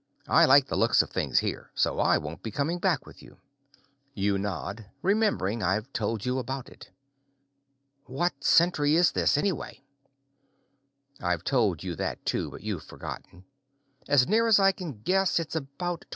[0.27, 3.37] I like the looks of things here, so I won't be coming back with you."
[4.15, 6.89] You nod, remembering I've told you about it.
[8.05, 9.83] "What century is this, anyway?"
[11.21, 13.45] I'd told you that, too, but you've forgotten.
[14.07, 16.09] "As near as I can guess, it's about 2150.